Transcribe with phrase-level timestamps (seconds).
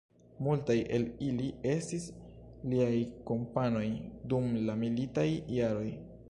[0.45, 2.07] Multaj el ili estis
[2.71, 2.95] liaj
[3.31, 3.85] kompanoj
[4.33, 5.29] dum la militaj
[5.61, 5.89] jaroj.